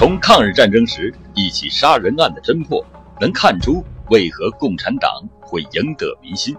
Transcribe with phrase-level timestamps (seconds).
[0.00, 2.82] 从抗日战争时一起杀人案的侦破，
[3.20, 6.56] 能看出为何共产党会赢得民心。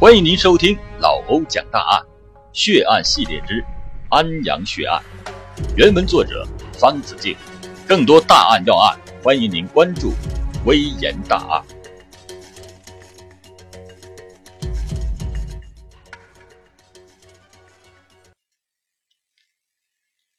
[0.00, 2.02] 欢迎您收听老欧讲大案，
[2.52, 3.64] 血案系列之
[4.10, 5.00] 安阳血案。
[5.76, 7.36] 原文作者方子敬。
[7.86, 10.12] 更多大案要案，欢迎您关注
[10.66, 11.62] 微言大案。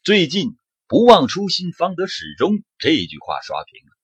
[0.03, 0.53] 最近。
[0.93, 2.63] 不忘初心，方得始终。
[2.77, 3.97] 这句话刷屏了。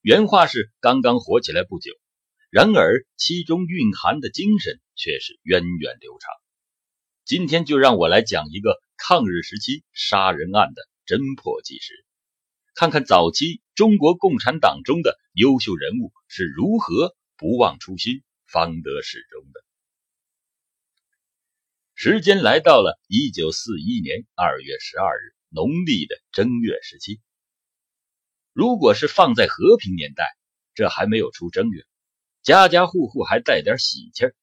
[0.00, 1.90] 原话是刚刚火起来不久，
[2.50, 6.30] 然而其中蕴含的精神却是源远流长。
[7.24, 11.94] 今天就让我来讲一个抗日时期杀人案的侦破纪实，
[12.76, 19.64] 看看早期中国共产党中的优秀人物是如何不忘初心，方得始终的。
[21.96, 25.39] 时间来到了一九四一年二月十二日。
[25.52, 27.20] 农历的正月十七，
[28.52, 30.36] 如果是放在和平年代，
[30.74, 31.84] 这还没有出正月，
[32.40, 34.36] 家家户户还带点喜气儿。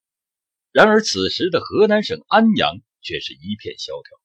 [0.73, 4.19] 然而此时的河南省安阳却是一片萧条，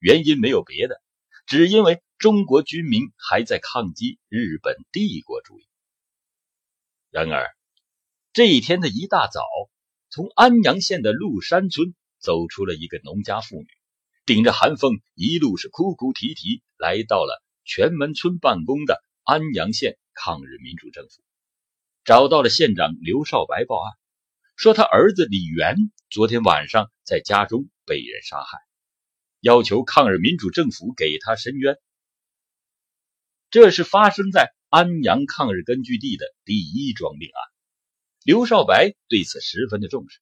[0.00, 1.00] 原因没有别的，
[1.46, 5.68] 只因为中国军民还在抗击日本帝国主义。
[7.10, 7.46] 然而
[8.32, 9.40] 这一天的一大早，
[10.10, 13.77] 从安阳县的鹿山村走出了一个农家妇女。
[14.28, 21.22] 顶着寒风，一路是哭哭啼啼，来到了全门村办公的安阳县抗日民主政府，
[22.04, 23.96] 找到了县长刘少白报案，
[24.54, 25.76] 说他儿子李元
[26.10, 28.58] 昨天晚上在家中被人杀害，
[29.40, 31.78] 要求抗日民主政府给他伸冤。
[33.48, 37.42] 这是发生在安阳抗日根据地的第一桩命案，
[38.24, 40.20] 刘少白对此十分的重视，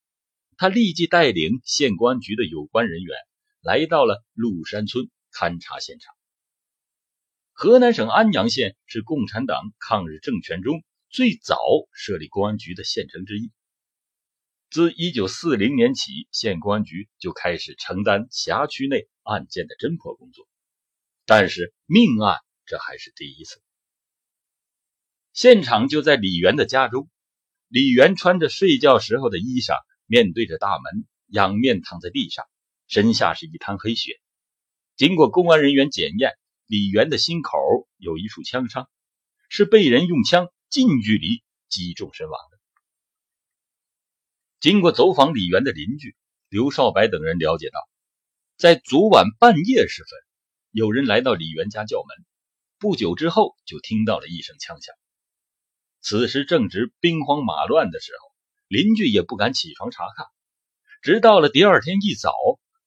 [0.57, 3.17] 他立即带领县公安局的有关人员。
[3.67, 6.15] 来到了鹿山村勘察现场。
[7.51, 11.59] 河南省安阳县是共产党抗日政权中最早
[11.93, 13.51] 设立公安局的县城之一。
[14.71, 20.47] 自1940年起，县公安局就开始承担辖区内案件的侦破工作。
[21.25, 23.61] 但是命案这还是第一次。
[25.33, 27.11] 现场就在李元的家中，
[27.67, 29.77] 李元穿着睡觉时候的衣裳，
[30.07, 32.47] 面对着大门，仰面躺在地上。
[32.89, 34.21] 身下是一滩黑血，
[34.95, 37.59] 经过公安人员检验，李元的心口
[37.97, 38.89] 有一处枪伤，
[39.49, 42.59] 是被人用枪近距离击中身亡的。
[44.61, 46.17] 经过走访李元的邻居
[46.49, 47.81] 刘少白等人了解到，
[48.57, 50.11] 在昨晚半夜时分，
[50.71, 52.25] 有人来到李元家叫门，
[52.79, 54.95] 不久之后就听到了一声枪响。
[56.01, 58.33] 此时正值兵荒马乱的时候，
[58.69, 60.27] 邻居也不敢起床查看，
[61.03, 62.33] 直到了第二天一早。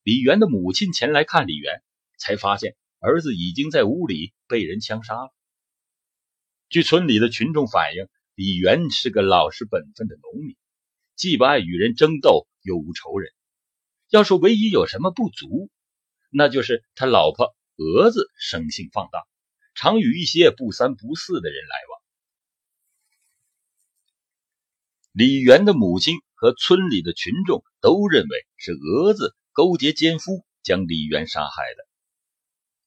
[0.04, 1.84] 李元的母亲前来看李元，
[2.18, 5.34] 才发现儿子已经在屋里被人枪杀了。
[6.70, 10.56] 据村里的群众反映，李元是个老实本分的农民，
[11.16, 13.32] 既不爱与人争斗，又无仇人。
[14.10, 15.70] 要说唯一有什么不足，
[16.30, 19.22] 那就是他老婆蛾子生性放荡，
[19.76, 22.02] 常与一些不三不四的人来往。
[25.12, 29.36] 李元的母亲和村里的群众都认为是蛾子。
[29.52, 31.88] 勾结奸夫将李元杀害的，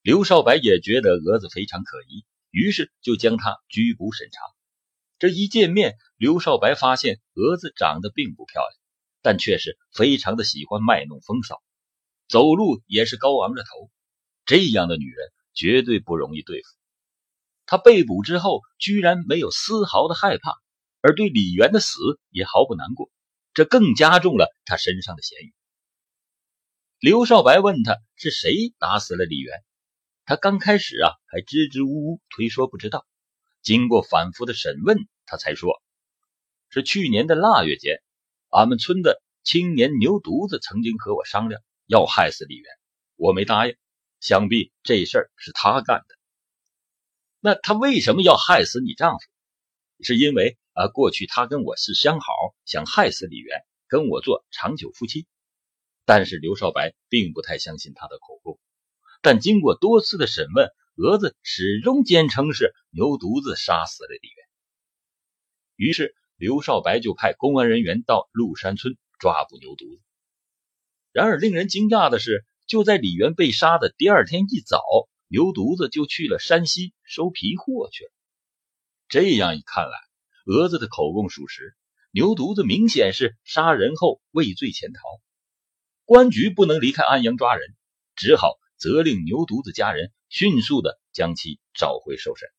[0.02, 4.40] 刘少白也觉得蛾子非常可疑，于是就将他拘捕审查。
[5.18, 8.80] 这一见面，刘少白发现蛾子长得并不漂亮，
[9.22, 11.62] 但却是非常的喜欢卖弄风骚，
[12.28, 13.90] 走路也是高昂着头。
[14.44, 16.68] 这样的女人绝对不容易对付。
[17.66, 20.54] 他被捕之后，居然没有丝毫的害怕，
[21.00, 21.98] 而对李元的死
[22.30, 23.10] 也毫不难过，
[23.54, 25.52] 这更加重了他身上的嫌疑。
[27.02, 29.64] 刘少白问他是谁打死了李元，
[30.24, 33.04] 他刚开始啊还支支吾吾推说不知道，
[33.60, 35.82] 经过反复的审问，他才说
[36.70, 38.00] 是去年的腊月间，
[38.50, 42.64] 俺们村的青年牛犊子曾经和我商量要害死李元，
[43.16, 43.74] 我没答应，
[44.20, 46.14] 想必这事儿是他干的。
[47.40, 50.04] 那他为什么要害死你丈夫？
[50.04, 52.32] 是因为啊过去他跟我是相好，
[52.64, 55.26] 想害死李元，跟我做长久夫妻。
[56.04, 58.58] 但是刘少白并不太相信他的口供，
[59.20, 64.46] 但经过多次的审问，蛾子始终坚称是牛犊子杀死了李元。
[65.76, 70.02] 于是刘少白就派公安人员到鹿山村抓捕牛犊子。
[71.12, 74.82] 然而令人惊讶的是，就在李元被杀的第二天一早，
[75.28, 78.10] 牛犊子就去了山西收皮货去了。
[79.08, 79.98] 这样一看来，
[80.46, 81.76] 蛾子的口供属实，
[82.10, 85.00] 牛犊子明显是杀人后畏罪潜逃。
[86.12, 87.74] 公安局不能离开安阳抓人，
[88.16, 92.50] 只好责令牛犊子家人迅速的将其召回受审。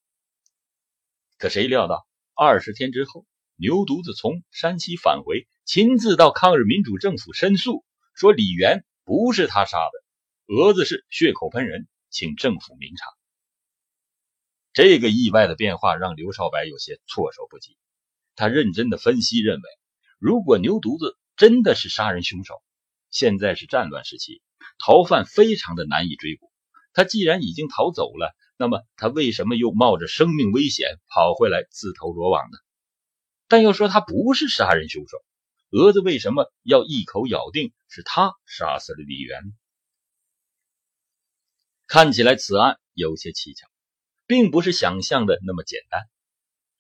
[1.37, 7.85] 可谁料到，二十天之后，牛犊子从山西返回，亲自到抗日民主政府申诉，
[8.15, 13.05] 说李元不是他杀的，蛾子是血口喷人，请政府明察。
[14.73, 17.77] 这个意外的变化让刘少白有些措手不及。
[18.35, 19.69] 他认真的分析认为，
[20.17, 22.63] 如果牛犊子真的是杀人凶手，
[23.13, 24.41] 现在是战乱时期，
[24.77, 26.51] 逃犯非常的难以追捕。
[26.91, 32.57] 他既然已经逃走了，那么他为什么又冒着生命危险跑回来自投罗网呢？
[33.47, 35.17] 但要说他不是杀人凶手，
[35.69, 39.41] 蛾子为什么要一口咬定是他杀死了李元？
[41.87, 43.69] 看起来此案有些蹊跷。
[44.25, 46.01] 并不是想象的那么简单。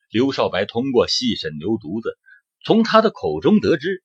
[0.09, 2.17] 刘少白通过细审牛犊子，
[2.63, 4.03] 从他的口中得知，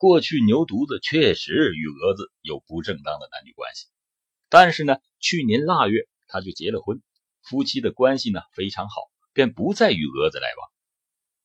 [0.00, 3.86] 过去牛犊子确实与蛾子有不正当的男女关系。
[4.48, 7.02] 但是呢，去年腊月他就结了婚，
[7.42, 8.94] 夫妻的关系呢非常好，
[9.34, 10.70] 便不再与蛾子来往。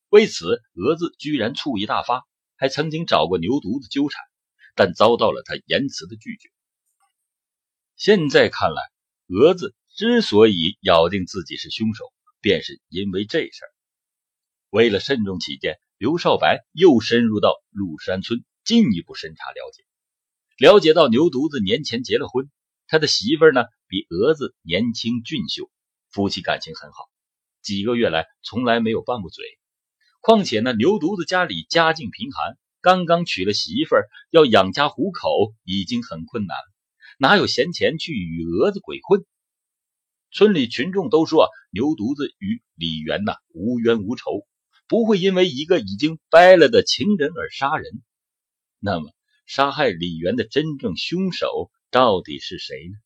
[0.08, 2.26] 为此，蛾子居然醋意大发，
[2.56, 4.24] 还曾经找过牛犊子纠缠，
[4.74, 6.48] 但遭到了他严词的拒绝。
[7.94, 8.82] 现在看来，
[9.26, 9.74] 蛾子。
[9.94, 12.04] 之所以咬定自己是凶手，
[12.40, 13.72] 便是因为这事儿。
[14.70, 19.82] 为了慎重起见，刘少白又深入到鹿山村进一步审查了解。
[20.58, 22.50] 了解到牛犊子年前结了婚，
[22.86, 25.70] 他的媳妇呢比蛾子年轻俊秀，
[26.10, 27.08] 夫妻感情很好，
[27.62, 29.44] 几个月来从来没有拌过嘴。
[30.20, 33.96] 况且呢，牛犊子家里家境贫寒，刚刚娶了媳妇，
[34.30, 36.74] 要养家糊口已经很困难了，
[37.18, 39.24] 哪有闲钱去与蛾子鬼混？
[40.30, 44.46] 村里群众都说牛犊子与李元呐无冤无仇，
[44.88, 48.02] 不会因为一个已经掰了的情人而杀人。
[48.78, 49.12] 那么，
[49.46, 52.98] 杀害李元的真正凶手到底是谁呢？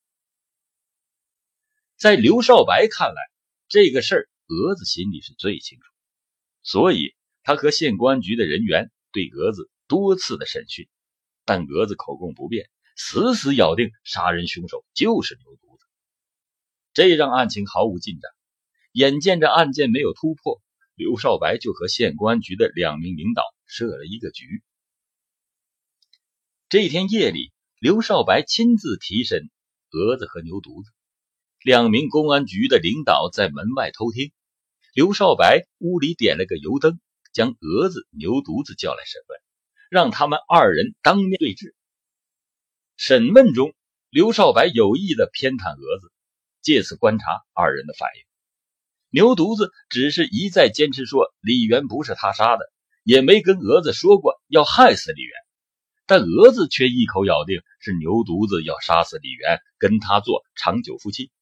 [1.96, 3.20] 在刘少白看来，
[3.68, 5.84] 这个事儿蛾子心里是最清楚，
[6.62, 10.88] 所以他和县公安局的人员对蛾子多次的审讯，
[11.44, 15.86] 但蛾子口供不变，死死咬定杀人凶手就是牛犊子。
[16.92, 18.30] 这让案情毫无进展。
[18.92, 20.60] 眼见着案件没有突破，
[21.00, 24.62] 刘少白就和县公安局的两名领导设了一个局。
[26.68, 29.48] 这天夜里，刘少白亲自提审
[29.90, 30.92] 蛾子和牛犊子。
[31.62, 34.30] 两名公安局的领导在门外偷听。
[34.92, 37.00] 刘少白屋里点了个油灯，
[37.32, 39.40] 将蛾子、牛犊子叫来审问，
[39.88, 41.74] 让他们二人当面对质。
[42.98, 43.72] 审问中，
[44.10, 46.12] 刘少白有意的偏袒蛾子。
[46.60, 47.24] 借此观察
[47.54, 48.29] 二人的反应。
[49.12, 52.64] 牛犊子只是一再坚持说李元不是他杀的，
[53.02, 55.32] 也没跟蛾子说过要害死李元，
[56.06, 61.32] 但蛾子却一口咬定是牛犊子要杀死李元，跟他做长久夫妻。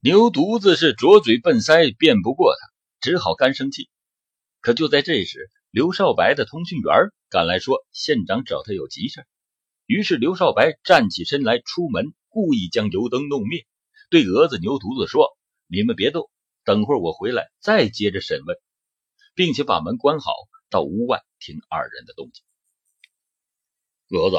[0.00, 2.68] 牛犊子是拙嘴笨腮，辩不过他，
[3.00, 3.88] 只好干生气。
[4.60, 6.92] 可就在这时，刘少白的通讯员
[7.30, 9.24] 赶来说县长找他有急事，
[9.86, 13.66] 于是刘少白站起身来出门，故意将油灯弄灭。
[14.10, 15.36] 对蛾子、牛犊子说
[15.66, 16.28] ：“你们别动，
[16.66, 18.58] 等会儿我回来再接着审问，
[19.34, 20.32] 并且把门关好，
[20.68, 22.44] 到屋外听二人的动静。”
[24.10, 24.36] 蛾子，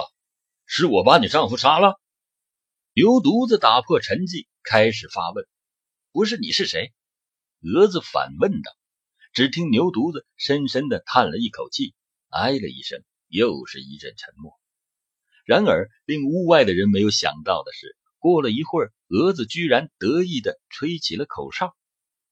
[0.66, 2.00] 是我把你丈夫杀了？
[2.94, 5.48] 牛犊子打破沉寂，开始发问
[6.12, 6.94] ：“不是你是谁？”
[7.64, 8.72] 蛾子反问道。
[9.34, 11.94] 只听牛犊子深深的叹了一口气，
[12.30, 14.52] 哎了一声，又是一阵沉默。
[15.46, 17.96] 然而，令屋外的人没有想到的是。
[18.20, 21.76] 过了一会儿，蛾子居然得意地吹起了口哨，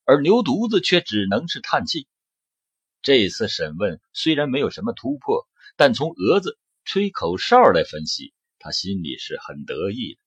[0.05, 2.07] 而牛犊子却只能是叹气。
[3.01, 10.19] 这次审问虽然没有什么突破，但从蛾子吹口哨来分析，他心里是很得意的。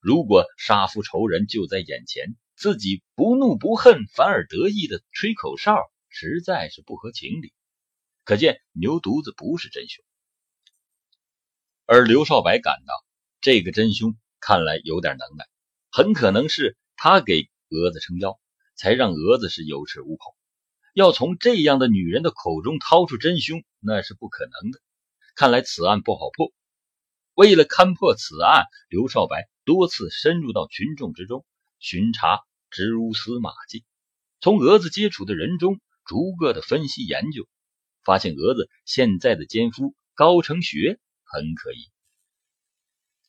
[0.00, 5.76] 如果杀父仇人就在眼前，自己不怒不恨，反而得意的吹口哨，
[6.08, 7.52] 实在是不合情理。
[8.24, 10.04] 可见牛犊子不是真凶，
[11.84, 12.94] 而刘少白感到
[13.40, 14.16] 这个真凶。
[14.42, 15.44] 看来有点能耐，
[15.90, 18.39] 很可能是他给蛾子撑腰，
[18.80, 20.34] 才让蛾子是有恃无恐。
[20.94, 24.80] 要从这样的女人的口中掏出真凶，那是不可能的。
[25.36, 26.50] 看来此案不好破。
[27.34, 31.44] 为了勘破此案，刘少白多次深入到群众之中
[31.78, 33.84] 巡查蛛丝马迹，
[34.40, 37.46] 从蛾子接触的人中逐个的分析研究，
[38.02, 41.90] 发现蛾子现在的奸夫高成学很可疑。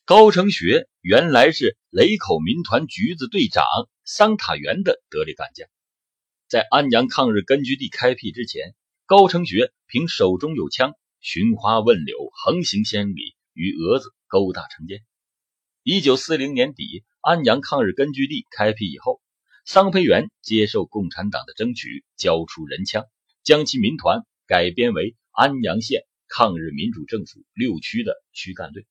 [0.06, 3.64] 高成学原来是雷口民团局子队长
[4.04, 5.68] 桑塔元的得力干将，
[6.48, 8.74] 在安阳抗日根据地开辟之前，
[9.06, 15.04] 高成学凭手中有枪，寻花问柳，横行千里，与蛾子勾搭成奸。
[15.84, 19.22] 一九四零年底，安阳抗日根据地开辟以后，
[19.64, 23.06] 桑培元接受共产党的争取，交出人枪，
[23.44, 28.84] 将其民团改编为安阳县抗日民主政府六区的区干队。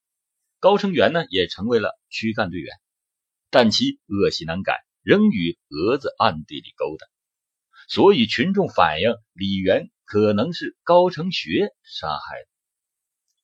[0.60, 2.74] 高成元呢，也成为了区干队员，
[3.50, 7.08] 但其恶习难改，仍与蛾子暗地里勾搭，
[7.88, 12.48] 所以群众反映李元可能是高成学杀害的。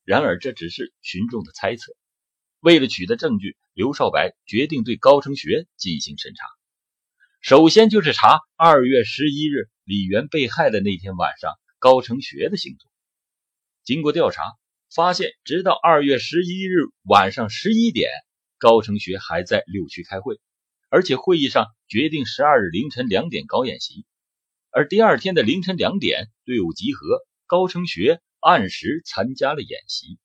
[0.03, 1.91] 然而，这只是群众的猜测。
[2.59, 6.45] 为了取得证据，刘少白决定对高成学进行审查。
[7.39, 12.91] 首先就是查二月十一日李元被害的那天晚上高成学的行踪。
[13.83, 14.43] 经过调查，
[14.93, 18.09] 发现直到二月十一日晚上十一点，
[18.57, 20.39] 高成学还在六区开会，
[20.89, 24.05] 而且会议上决定十二日凌晨两点搞演习。
[24.69, 28.21] 而第二天的凌晨两点，队伍集合，高成学。
[28.39, 30.19] 按时参加了演习。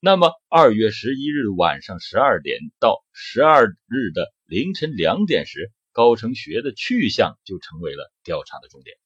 [0.00, 8.96] 那么，二月十一日晚上十二点到十二日的凌晨两点时，高成学的去向就成为了调查的重点。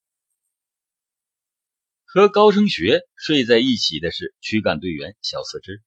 [2.05, 5.83] 和高成学睡在一起的是躯干队员小四肢。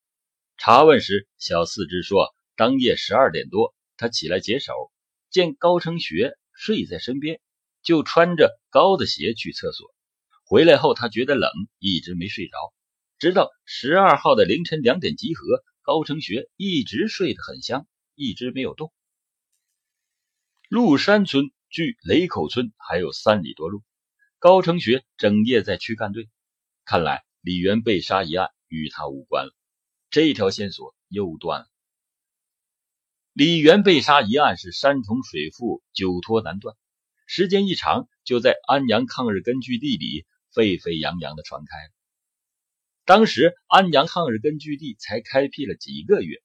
[0.59, 4.73] 查问时，小四肢说，当夜十二点多，他起来解手，
[5.29, 7.39] 见高成学睡在身边，
[7.83, 9.95] 就穿着高的鞋去厕所。
[10.45, 12.57] 回来后，他觉得冷，一直没睡着，
[13.19, 15.63] 直到十二号的凌晨两点集合。
[15.83, 18.93] 高成学一直睡得很香，一直没有动。
[20.69, 23.83] 鹿山村距雷口村还有三里多路，
[24.39, 26.29] 高成学整夜在区干队，
[26.85, 29.53] 看来李元被杀一案与他无关了，
[30.11, 31.70] 这条线索又断了。
[33.33, 36.77] 李元被杀一案是山重水复，久拖难断，
[37.27, 40.27] 时间一长，就在安阳抗日根据地里。
[40.53, 41.91] 沸沸扬扬的传开了。
[43.05, 46.43] 当时安阳抗日根据地才开辟了几个月，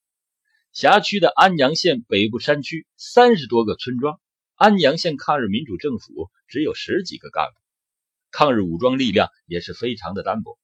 [0.74, 4.22] 辖区的安阳县北部山区三十多个村庄，
[4.54, 7.60] 安阳县抗日民主政府只有十几个干部，
[8.30, 10.60] 抗日武装力量也是非常的单薄。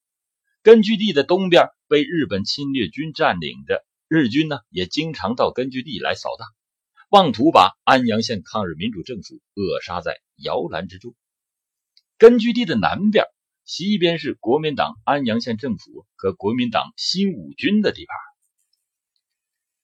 [0.62, 3.84] 根据地的东边被日本侵略军占领着，
[4.14, 6.46] 日军呢也经常到根据地来扫荡，
[7.12, 11.16] 妄图把安阳县抗日民主政府扼杀在摇篮之中。
[12.18, 13.24] 根据地的南边、
[13.64, 18.14] 西边是国民党安阳县政府和国民党新五军的地盘。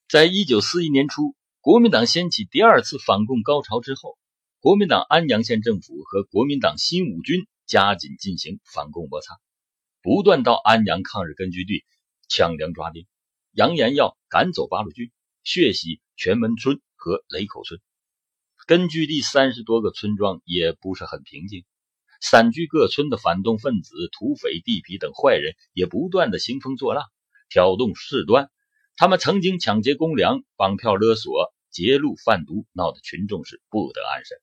[0.09, 4.17] 在一九四一年初，国民党掀起第二次反共高潮之后，
[4.59, 9.37] 国民党安阳县政府和国民党新五军加紧进行反共摩擦，
[10.01, 11.85] 不断到安阳抗日根据地
[12.27, 13.07] 抢粮抓丁，
[13.57, 15.11] 扬言要赶走八路军，
[15.43, 17.81] 血洗全门村和雷口村。
[18.67, 21.65] 根据地三十多个村庄也不是很平静。
[22.21, 27.03] 散居各村的反动分子、土匪、地痞等坏人也不断的兴风作浪，
[27.49, 28.51] 挑动事端。
[28.95, 34.37] 他们曾经抢劫公粮、绑票勒索、劫路贩毒，闹得群众是不得安生。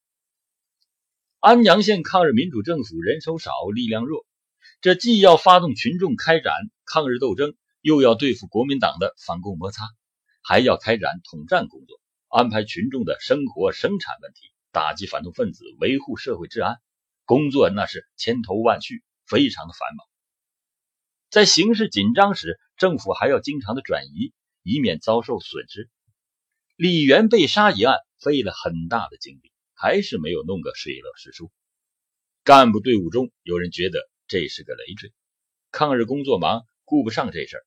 [1.38, 4.26] 安阳县抗日民主政府人手少、力量弱，
[4.80, 6.52] 这既要发动群众开展
[6.85, 7.54] 抗日斗争，
[7.85, 9.85] 又要对付国民党的反共摩擦，
[10.43, 14.41] 还要开展统战工作，安排群众的生活生产问题，
[14.73, 16.79] 打击反动分子，维护社会治安。
[17.26, 20.07] 工作那是千头万绪，非常的繁忙。
[21.29, 25.91] 在形势紧张时，政府还要经常的转移，以免遭受损失。
[26.76, 31.53] 李元被杀一案费了很大的精力，还是没有弄个水落石出。
[32.45, 35.12] 干部队伍中有人觉得这是个累赘，
[35.71, 37.64] 抗日工作忙，顾不上这事儿，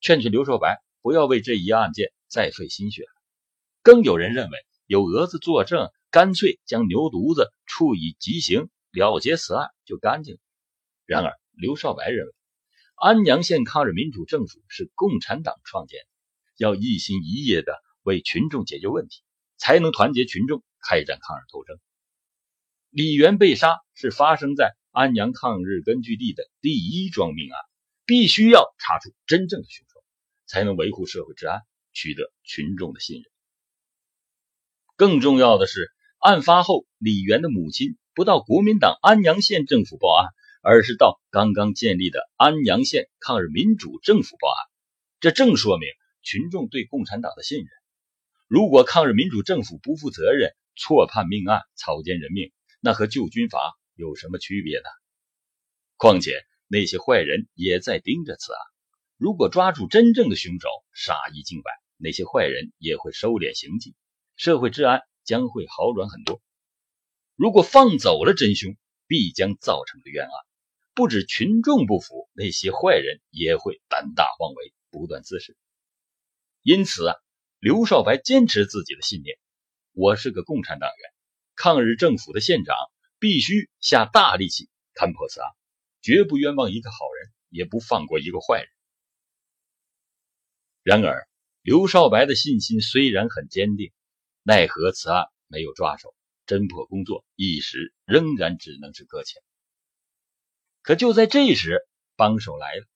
[0.00, 3.12] 劝劝刘少白不要为这一案件再费心血了。
[3.82, 8.68] 更有人认为有蛾子作证，干脆将牛犊子处以极刑。
[8.92, 10.40] 了结此案就干净了。
[11.06, 12.32] 然而，刘少白认为，
[12.96, 16.06] 安阳县抗日民主政府是共产党创建的，
[16.56, 19.22] 要一心一意的为群众解决问题，
[19.56, 21.78] 才能团结群众开展抗日斗争。
[22.90, 27.60] 李元被杀是发生在安阳抗日根据地的第一桩命案，
[28.06, 29.89] 必须要查出真正的凶手，
[30.50, 31.60] 才能维护社会治安，
[31.92, 33.24] 取得群众的信任。
[34.96, 37.96] 更重要的是，案发后，李元的母亲。
[38.12, 40.26] 不到国民党安阳县政府报案，
[40.62, 44.58] 而是到刚刚建立的安阳县抗日民主政府报案，
[45.20, 45.88] 这正说明
[46.20, 47.68] 群众对共产党的信任。
[48.48, 53.58] 如果抗日民主政府不负责任，错判命案，草菅人命，那和旧军阀
[53.94, 54.88] 有什么区别呢？
[55.96, 58.60] 况且那些坏人也在盯着此案，
[59.20, 63.94] 如果抓住真正的凶手，杀一儆百，那些坏人也会收敛行迹，
[64.34, 66.40] 社会治安将会好转很多。
[67.36, 70.32] 如果放走了真凶，必将造成的冤案。
[70.94, 75.54] 不止群众不服，那些坏人也会胆大妄为，不断滋事。
[76.62, 77.14] 因此啊，
[77.58, 79.36] 刘少白坚持自己的信念：
[79.92, 81.12] 我是个共产党员，
[81.56, 82.74] 抗日政府的县长
[83.18, 85.50] 必须下大力气勘破此案，
[86.00, 88.68] 绝不冤枉一个好人，也不放过一个坏人。
[90.82, 91.28] 然而，
[91.60, 93.92] 刘少白的信心虽然很坚定，
[94.42, 96.14] 奈何此案没有抓手，
[96.46, 99.42] 侦破工作一时仍然只能是搁浅。
[100.80, 101.80] 可就在这时，
[102.16, 102.86] 帮手来了。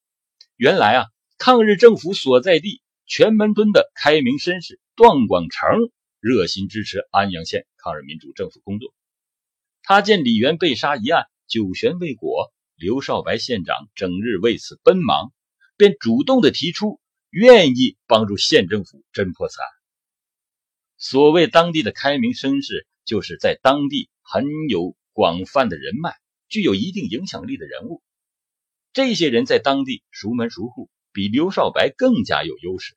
[0.55, 1.05] 原来啊，
[1.37, 8.95] 抗日政府所在地全门墩的开明绅士段广成热心支持安阳县抗日民主政府工作。
[9.83, 15.31] 他见李元被杀一案九悬未果，刘少白县长整日为此奔忙，
[15.77, 16.99] 便主动的提出。
[17.35, 19.67] 愿意帮助县政府侦破此案。
[20.95, 26.15] 所谓当地的开明绅士，就是在当地很有广泛的人脉、
[26.47, 28.01] 具有一定影响力的人物。
[28.93, 32.95] 这些人在当地熟门熟户，比刘少白更加有优势。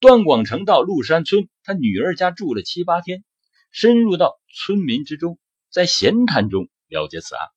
[0.00, 3.24] 段广成到鹿山村他女儿家住了七八天，
[3.70, 7.48] 深入到村民之中，在闲谈中了解此案；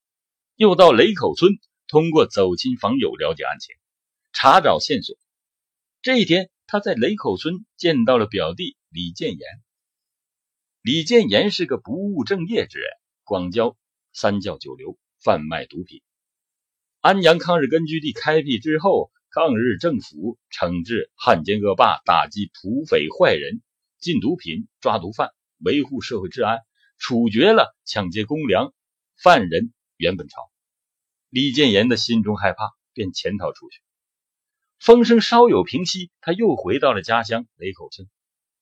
[0.57, 1.53] 又到雷口村，
[1.87, 3.73] 通过走亲访友了解案情，
[4.33, 5.15] 查找线索。
[6.07, 9.41] 这一天，他在雷口村见到了表弟李建言。
[10.81, 12.87] 李建言是个不务正业之人，
[13.25, 13.75] 广交
[14.13, 16.01] 三教九流，贩卖毒品。
[17.01, 23.61] 安阳抗日根据地开辟之后，抗日政府惩治汉奸恶霸，打击土匪坏人，
[23.99, 26.59] 禁毒品，抓毒贩，维护社会治安，
[26.97, 28.73] 处决了抢劫公粮
[29.21, 30.49] 犯人袁本朝。
[31.27, 33.81] 李建言的心中害怕，便潜逃出去。
[34.79, 38.07] 风声稍有平息，他又回到了家乡雷口村，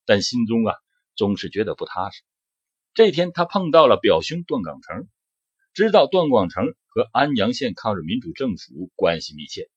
[0.06, 0.74] 但心中啊
[1.16, 2.24] 总是觉得不踏实。
[2.94, 5.10] 这天，他碰到了表兄段广成，
[5.74, 9.70] 知道段广成和安阳县抗日民主政府关系密切，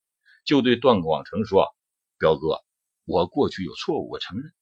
[0.44, 1.74] 就对段广成说
[2.18, 2.62] ：“表哥，
[3.04, 4.52] 我过去有错误，我承认，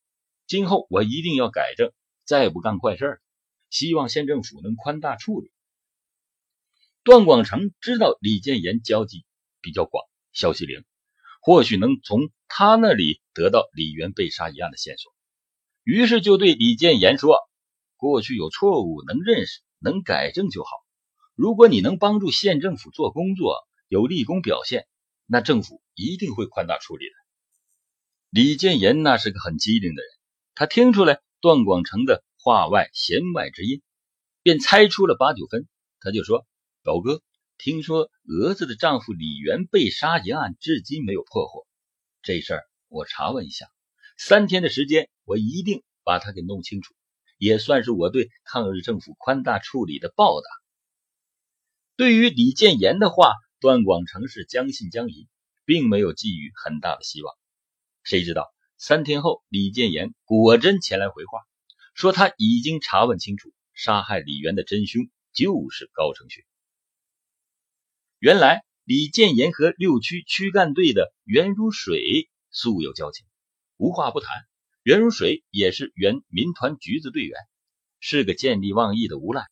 [0.46, 1.92] 今后我一定要改正，
[2.24, 3.20] 再不干坏事
[3.68, 5.52] 希望县政府能宽大处理。”
[7.04, 9.26] 段广成知道李建言交际
[9.60, 10.82] 比较广，消息灵。
[11.46, 15.14] 或许能从他那里得到李元被杀一案的线索，
[15.84, 17.38] 于是就对李建言说
[17.96, 20.70] ：“过去有错误，能认识，能改正就好。
[21.36, 23.54] 如果你能帮助县政府做工作，
[23.86, 24.88] 有立功表现，
[25.24, 27.12] 那政府一定会宽大处理的。”
[28.30, 30.10] 李建言那是个很机灵的人，
[30.56, 33.82] 他听出来段广成的话外弦外之音，
[34.42, 35.68] 便猜出了八九分。
[36.00, 36.44] 他就说
[36.82, 37.22] ：“表哥。”
[37.58, 41.66] 听说蛾子的丈夫李元被杀一案至今没有破获，
[42.22, 43.66] 这事儿我查问一下，
[44.18, 46.94] 三天的时间我一定把他给弄清楚，
[47.38, 50.46] 也算是我对抗日政府宽大处理的报答。
[51.96, 55.26] 对于李建言的话，段广成是将信将疑，
[55.64, 57.34] 并没有寄予很大的希望。
[58.02, 61.40] 谁知道三天后，李建言果真前来回话，
[61.94, 66.44] 说他已经查问清楚，杀害李元的真凶就是高成学。
[68.26, 73.24] 原来李建言和六区区干队的袁如水素有交情，
[73.76, 74.28] 无话不谈。
[74.82, 77.38] 袁如水也是原民团橘子队员，
[78.00, 79.46] 是个见利忘义的无赖。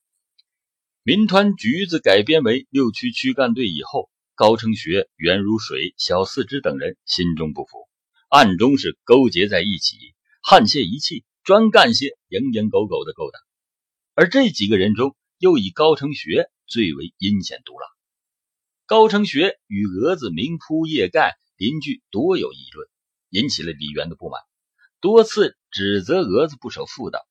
[1.04, 7.88] 民团橘子改编为六区区干队以后，高成学、袁如水、小四之等人心中不服，
[8.28, 9.96] 暗中是勾结在一起，
[10.42, 13.40] 沆瀣一气，专干些蝇营狗苟的勾当。
[14.14, 17.93] 而这几个人中，又以高成学最为阴险毒辣。
[18.86, 22.86] 高成学与蛾子明铺夜盖，邻居多有议论，
[23.30, 24.42] 引起了李元的不满，
[25.00, 27.26] 多次指责蛾子不守妇道。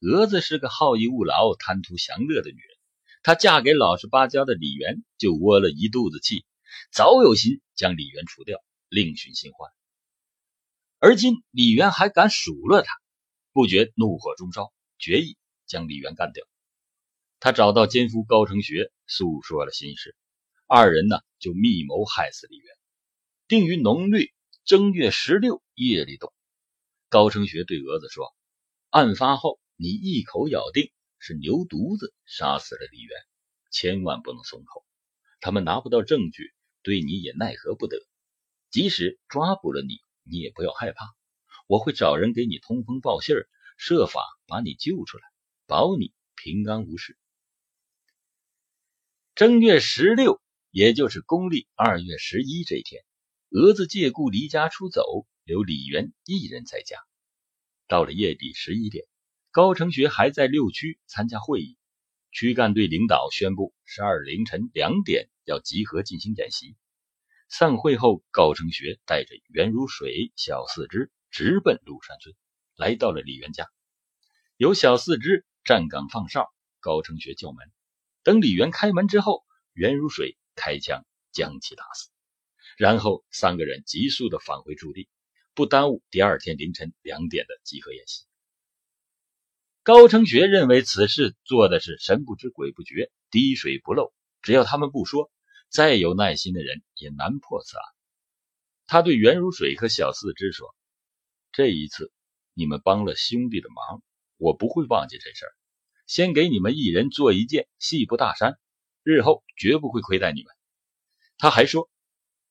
[0.00, 2.76] 蛾子是个好逸恶劳、贪图享乐的女人，
[3.22, 6.44] 她嫁给老实巴交的李元，就窝了一肚子气，
[6.92, 9.70] 早有心将李元除掉，另寻新欢。
[10.98, 12.92] 而今李元还敢数落他，
[13.54, 16.44] 不觉怒火中烧，决意将李元干掉。
[17.40, 20.14] 他找到奸夫高成学，诉说了心事。
[20.70, 22.66] 二人呢就密谋害死李元，
[23.48, 24.34] 定于农历
[24.66, 26.30] 正月十六夜里动。
[27.08, 28.36] 高成学对蛾子说
[28.92, 33.18] ：“案发后，你一口咬定是牛犊子杀死了李元，
[33.70, 34.84] 千万不能松口。
[35.40, 36.52] 他们拿不到证据，
[36.82, 37.96] 对你也奈何不得。
[38.68, 41.06] 即使抓捕了你，你也不要害怕，
[41.66, 45.24] 我会找人给你通风报信儿，设法把你救出来，
[45.64, 47.16] 保你平安无事。”
[49.34, 50.42] 正月十六。
[50.70, 53.02] 也就是公历二月十一这一天，
[53.48, 56.98] 蛾子借故离家出走，留李元一人在家。
[57.86, 59.06] 到了夜底十一点，
[59.50, 61.78] 高成学还在六区参加会议，
[62.32, 66.76] 区干队领导宣布十二凌晨两点要集合进行演习。
[67.48, 72.34] 散会后，高成学带着袁如水、小四肢直奔鹿山村，
[72.76, 73.66] 来到了李元家，
[74.58, 77.58] 有小四肢站岗放哨，高成学叫门。
[78.22, 82.10] 等李元开门之后，袁如水开枪将其打死，
[82.76, 85.08] 然后三个人急速的返回驻地，
[85.54, 88.24] 不耽误第二天凌晨两点的集合演习。
[89.84, 95.30] 高成学认为此事做的是神不知鬼不觉，滴水不漏，只要他们不说，
[95.70, 97.84] 再有耐心的人也难破此案。
[98.86, 100.74] 他对袁如水和小四之说
[101.52, 102.12] ：“这一次
[102.52, 104.02] 你们帮了兄弟的忙，
[104.36, 105.52] 我不会忘记这事儿。
[106.06, 108.58] 先给你们一人做一件细布大衫，
[109.08, 110.54] 日后绝不会亏待你们。”
[111.38, 111.88] 他还说：“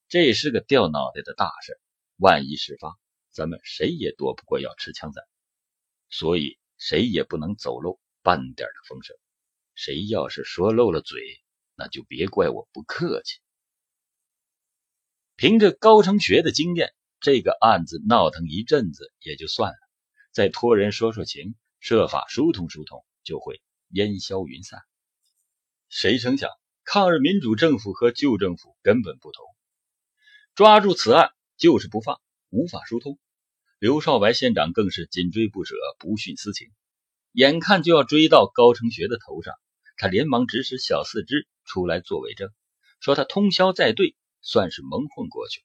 [0.10, 1.80] 这是个掉脑袋的大事，
[2.18, 2.98] 万一事发，
[3.32, 5.22] 咱们谁也躲不过要吃枪子，
[6.10, 9.18] 所以。”谁也不能走漏半点的风声，
[9.74, 11.20] 谁要是说漏了嘴，
[11.74, 13.40] 那就别怪我不客气。
[15.36, 19.80] 凭着高成学的经验，这个案子闹腾一阵子也就算了，
[20.32, 24.80] 再托人说说情，设法疏通疏通，就会烟消云散。
[25.90, 26.50] 谁成想，
[26.84, 29.46] 抗日民主政府和旧政府根本不同，
[30.54, 32.20] 抓住此案就是不放，
[32.50, 33.18] 无法疏通。
[33.80, 36.70] 刘少白县长更是紧追不舍，不徇私情。
[37.32, 39.54] 眼看就要追到高成学的头上，
[39.96, 42.50] 他连忙指使小四肢出来作伪证，
[43.00, 45.64] 说他通宵在队，算是蒙混过去。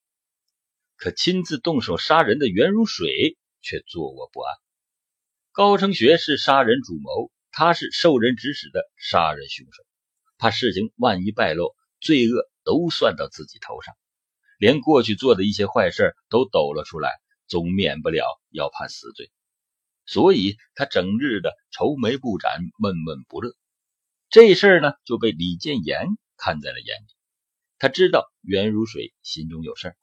[0.96, 4.54] 可亲自动手杀人的袁如水却坐卧不安。
[5.50, 9.82] 高成学是杀人主谋，他是受人指使的杀人凶手，
[10.42, 13.94] 怕事情万一败露，罪恶都算到自己头上，
[14.58, 17.10] 连过去做的一些坏事都抖了出来。
[17.46, 19.30] 总免不了要判死罪，
[20.06, 23.54] 所以他整日的愁眉不展，闷闷不乐。
[24.30, 26.06] 这事儿呢，就被李建言
[26.38, 27.14] 看在了眼里。
[27.78, 29.96] 他知道袁如水心中有事儿，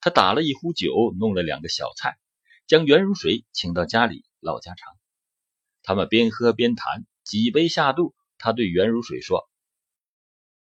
[0.00, 2.18] 他打了一壶酒，弄了两个小菜，
[2.68, 4.94] 将袁如水请到家里唠家常。
[5.82, 9.48] 他们边喝边谈，几杯下肚，他对袁如水说：“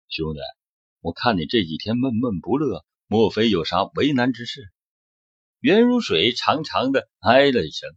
[0.09, 0.39] 兄弟，
[1.01, 4.71] 我看你这几天闷闷不乐，莫非有啥为难之事？”
[5.59, 7.89] 袁如水长长的唉了一声，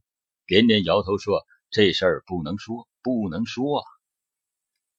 [0.46, 3.84] 连连摇头说：“这事儿不能说，不能说啊！”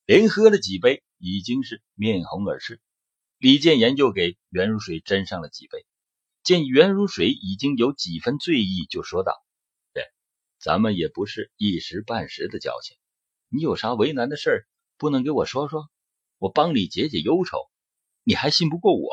[0.06, 2.82] 连喝了几杯，已经是面红耳赤。
[3.38, 5.86] 李建言又给袁如水斟上了几杯，
[6.44, 9.34] 见袁如水已经有几分醉意，就说道
[9.94, 10.04] ：“对，
[10.60, 12.98] 咱们也不是一时半时的交情，
[13.50, 14.68] 你有啥为难的事，
[14.98, 15.90] 不能给我说说？
[16.38, 17.70] 我帮你解解忧愁，
[18.24, 19.10] 你还信不过我？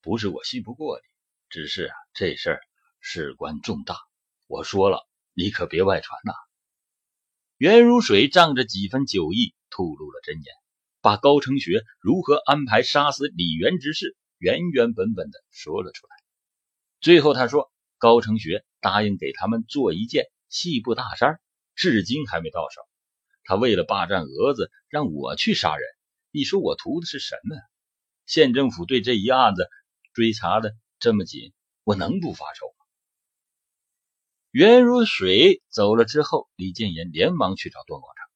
[0.00, 1.02] 不是我信不过你。”
[1.48, 2.60] 只是啊，这事儿
[3.00, 3.98] 事关重大，
[4.46, 6.32] 我说了，你可别外传呐。
[7.58, 10.54] 袁如水仗着几分酒意，吐露了真言，
[11.02, 16.16] 把高成学如何安排杀死李元之事原原本本的说了出来。
[17.00, 21.38] 最后他说，高成学答应给他们做一件细布大衫，
[21.74, 22.80] 至今还没到手。
[23.44, 25.86] 他为了霸占蛾子，让我去杀人。
[26.30, 27.56] 你说我图的是什么？
[28.26, 29.68] 县政府对这一案子
[30.12, 30.74] 追查的。
[30.98, 31.52] 这么紧，
[31.82, 32.86] 我能不发愁吗？
[34.52, 38.30] 袁如水走了之后，李建言连忙去找段广成，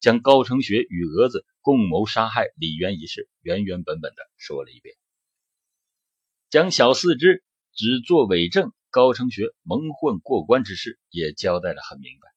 [0.00, 4.94] 将高成学与蛾子共谋杀害李渊一事原原本本的说了一遍，
[6.50, 7.42] 将小四肢
[7.72, 12.29] 只做伪证，高成学蒙混过关之事也交代的很明白。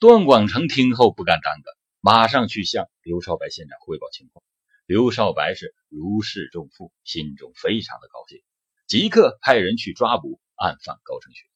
[0.00, 4.44] 段广成听后不敢耽搁，马上去向刘少白县长汇报情况。
[4.86, 8.40] 刘少白是如释重负，心中非常的高兴。
[8.86, 11.46] 即刻派人去抓捕案犯高成学、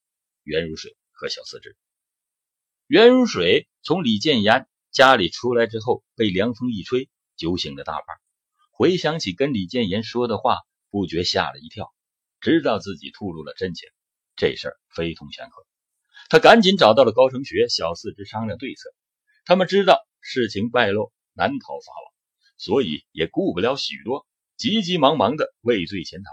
[0.42, 1.76] 袁如水和小四肢。
[2.88, 8.05] 袁如水从李建言家里出来之后，被凉风一吹，酒醒了大半。
[8.72, 10.59] 回想起跟李建言说的话，
[10.90, 11.94] 不觉吓了一跳，
[12.40, 13.88] 知道自己吐露了真情，
[14.35, 15.64] 这事非同小可。
[16.33, 18.88] 他赶紧找到了高成学、小四肢商量对策。
[19.45, 22.14] 他们知道事情败露，难逃法网，
[22.57, 26.31] 所以也顾不了许多，急急忙忙的畏罪潜逃。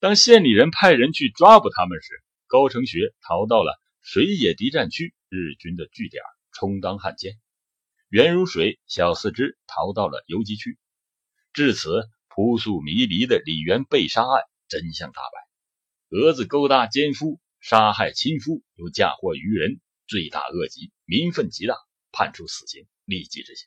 [0.00, 6.22] 当县里人派人去抓捕他们时，高成学逃到了水野敌占区日军的据点，
[6.54, 7.34] 充当汉奸；
[8.08, 10.78] 袁如水、小四肢逃到了游击区。
[11.52, 21.74] 至此，扑朔迷离的李元被杀案真相大白：蛾子勾搭奸夫，杀害亲夫，又嫁祸于人，罪大恶极，民愤极大，
[22.12, 23.66] 判处死刑，立即执行。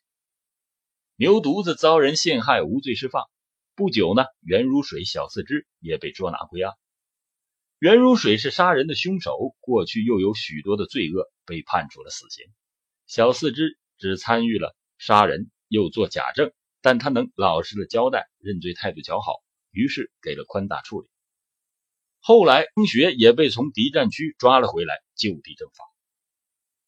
[1.16, 3.24] 牛犊子遭人陷害，无罪释放。
[3.74, 6.76] 不久呢，袁如水、小四肢也被捉拿归案。
[7.80, 12.46] 袁如水是杀人的凶手，过去又有许多的罪恶，被判处了死刑。
[13.08, 21.08] 小四肢只参与了杀人，又做假证，但他能老实的交代，认罪态度较好，于是给了宽大处理。
[22.28, 25.86] 后来张学也被从敌占区抓了回来，就地正法。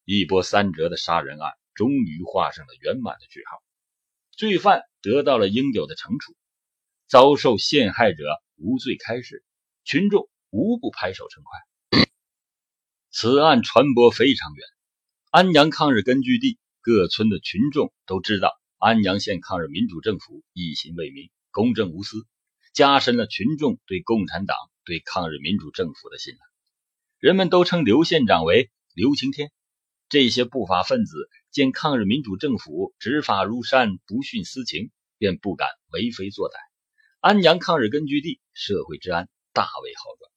[0.04, 3.62] 一波三折的杀人案终于画上了圆满的句号，
[4.32, 6.36] 罪犯得到了应有的惩处，
[7.08, 8.22] 遭受陷害者
[8.56, 9.42] 无罪开释，
[9.82, 12.06] 群众无不拍手称快。
[13.10, 14.66] 此案传播非常远，
[15.30, 22.26] 安阳抗日根据地各村的群众都知道安阳县抗日民主政府一心为民、公正无私，
[22.72, 26.40] 加深了群众对共产党、对抗日民主政府的信赖。
[27.18, 29.52] 人们都称刘县长为刘晴天。
[30.08, 36.54] 这些不法分子见抗日民主政府执法如山、不徇私情，便不敢为非作歹。
[37.20, 40.30] 安阳抗日根据地社会治安大为好转。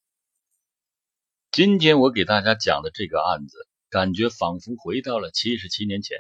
[1.52, 3.58] 今天我给大家讲的这个案子，
[3.90, 6.18] 感觉仿佛回到了七十七年前。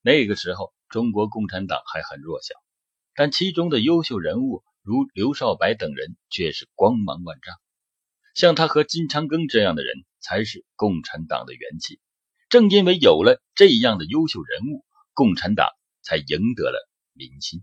[0.00, 2.54] 那个时候，中国共产党还很弱小，
[3.14, 7.54] 但其中的优秀人物如刘少白等人却是光芒万丈。
[8.34, 12.00] 像他和金昌庚这样的人，才是共产党的元气。
[12.48, 15.68] 正因为有了这样的优秀人物，共产党
[16.02, 17.62] 才赢得了民心。